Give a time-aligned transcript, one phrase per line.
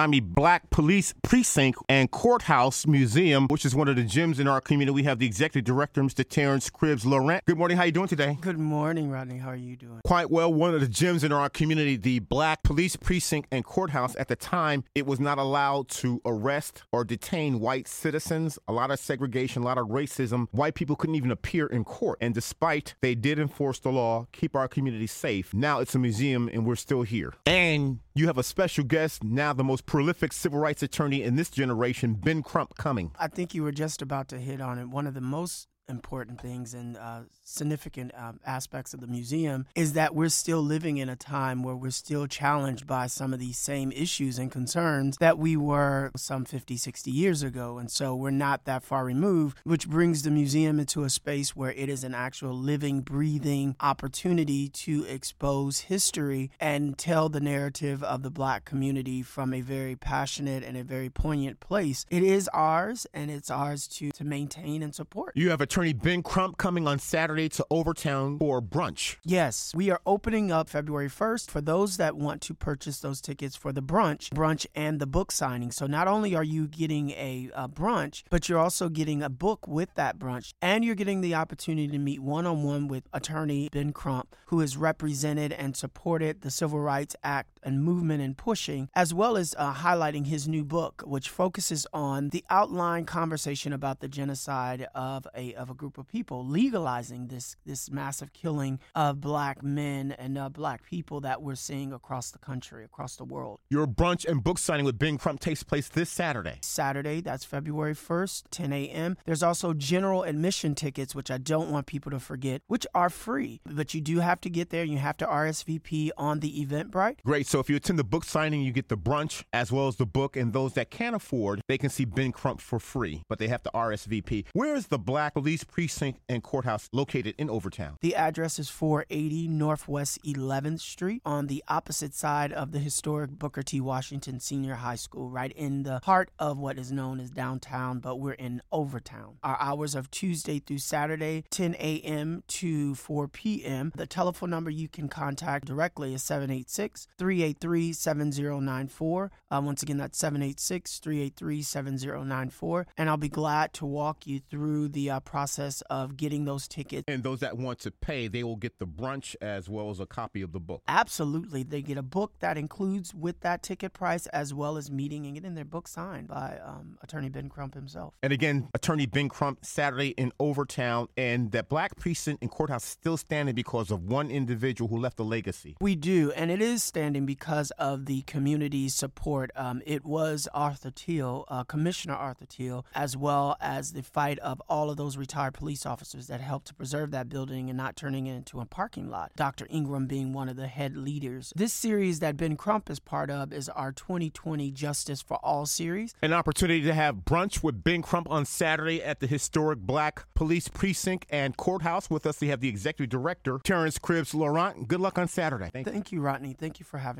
[0.00, 4.58] Miami Black Police Precinct and Courthouse Museum, which is one of the gyms in our
[4.58, 4.94] community.
[4.94, 6.26] We have the executive director, Mr.
[6.26, 7.44] Terrence Cribbs Lorrant.
[7.44, 7.76] Good morning.
[7.76, 8.38] How you doing today?
[8.40, 9.36] Good morning, Rodney.
[9.36, 10.00] How are you doing?
[10.06, 10.50] Quite well.
[10.50, 14.36] One of the gyms in our community, the Black Police Precinct and Courthouse, at the
[14.36, 18.58] time, it was not allowed to arrest or detain white citizens.
[18.68, 20.46] A lot of segregation, a lot of racism.
[20.50, 22.16] White people couldn't even appear in court.
[22.22, 26.48] And despite they did enforce the law, keep our community safe, now it's a museum
[26.50, 27.34] and we're still here.
[27.44, 31.50] And you have a special guest, now the most prolific civil rights attorney in this
[31.50, 33.12] generation, Ben Crump, coming.
[33.18, 34.88] I think you were just about to hit on it.
[34.88, 39.92] One of the most important things and uh, significant um, aspects of the museum is
[39.94, 43.58] that we're still living in a time where we're still challenged by some of these
[43.58, 47.78] same issues and concerns that we were some 50, 60 years ago.
[47.78, 51.72] And so we're not that far removed, which brings the museum into a space where
[51.72, 58.22] it is an actual living, breathing opportunity to expose history and tell the narrative of
[58.22, 62.06] the black community from a very passionate and a very poignant place.
[62.10, 65.32] It is ours and it's ours to, to maintain and support.
[65.36, 69.16] You have attorney Ben Crump coming on Saturday to Overtown for brunch.
[69.24, 73.56] Yes, we are opening up February 1st for those that want to purchase those tickets
[73.56, 75.70] for the brunch, brunch and the book signing.
[75.70, 79.66] So not only are you getting a, a brunch, but you're also getting a book
[79.66, 83.70] with that brunch, and you're getting the opportunity to meet one on one with attorney
[83.72, 88.88] Ben Crump, who has represented and supported the Civil Rights Act and movement and pushing,
[88.94, 94.00] as well as uh, highlighting his new book, which focuses on the outline conversation about
[94.00, 99.20] the genocide of a of a group of people, legalizing this this massive killing of
[99.20, 103.60] black men and uh, black people that we're seeing across the country, across the world.
[103.68, 106.58] Your brunch and book signing with Ben Crump takes place this Saturday.
[106.62, 109.16] Saturday, that's February 1st, 10 a.m.
[109.26, 113.60] There's also general admission tickets, which I don't want people to forget, which are free,
[113.64, 114.84] but you do have to get there.
[114.84, 117.22] You have to RSVP on the Eventbrite.
[117.24, 117.46] Great.
[117.50, 120.06] So if you attend the book signing, you get the brunch as well as the
[120.06, 123.48] book, and those that can't afford, they can see Ben Crump for free, but they
[123.48, 124.44] have to RSVP.
[124.52, 127.96] Where is the Black Police Precinct and Courthouse located in Overtown?
[128.02, 133.64] The address is 480 Northwest 11th Street on the opposite side of the historic Booker
[133.64, 133.80] T.
[133.80, 138.20] Washington Senior High School, right in the heart of what is known as downtown, but
[138.20, 139.38] we're in Overtown.
[139.42, 142.44] Our hours of Tuesday through Saturday, 10 a.m.
[142.46, 143.90] to 4 p.m.
[143.96, 147.08] The telephone number you can contact directly is 786
[147.40, 149.30] 383 7094.
[149.50, 152.86] Uh, once again, that's 786 383 7094.
[152.98, 157.04] And I'll be glad to walk you through the uh, process of getting those tickets.
[157.08, 160.06] And those that want to pay, they will get the brunch as well as a
[160.06, 160.82] copy of the book.
[160.86, 161.62] Absolutely.
[161.62, 165.34] They get a book that includes with that ticket price as well as meeting and
[165.34, 168.14] getting their book signed by um, Attorney Ben Crump himself.
[168.22, 173.16] And again, Attorney Ben Crump, Saturday in Overtown, and that Black Precinct and Courthouse still
[173.16, 175.76] standing because of one individual who left a legacy.
[175.80, 179.52] We do, and it is standing because of the community support.
[179.54, 184.60] Um, it was Arthur Teele, uh, Commissioner Arthur Teele, as well as the fight of
[184.68, 188.26] all of those retired police officers that helped to preserve that building and not turning
[188.26, 189.30] it into a parking lot.
[189.36, 189.68] Dr.
[189.70, 191.52] Ingram being one of the head leaders.
[191.54, 196.16] This series that Ben Crump is part of is our 2020 Justice for All series.
[196.22, 200.66] An opportunity to have brunch with Ben Crump on Saturday at the historic Black Police
[200.66, 202.10] Precinct and Courthouse.
[202.10, 204.88] With us, we have the Executive Director, Terrence Cribbs Lorrant.
[204.88, 205.70] Good luck on Saturday.
[205.72, 206.54] Thank, Thank you, Rodney.
[206.54, 207.19] Thank you for having